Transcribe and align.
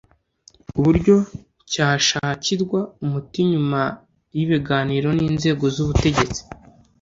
uburyo 0.79 1.15
cyashakirwa 1.71 2.79
umuti 3.03 3.39
Nyuma 3.51 3.81
y 4.35 4.39
ibiganiro 4.45 5.09
n 5.17 5.19
inzego 5.29 5.65
z 5.75 5.77
ubutegetsi 5.83 6.41